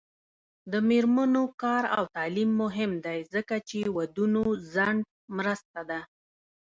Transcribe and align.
د 0.71 0.73
میرمنو 0.89 1.43
کار 1.61 1.83
او 1.97 2.03
تعلیم 2.15 2.51
مهم 2.63 2.91
دی 3.05 3.19
ځکه 3.33 3.55
چې 3.69 3.79
ودونو 3.97 4.43
ځنډ 4.73 5.01
مرسته 5.37 5.79
ده 5.89 5.99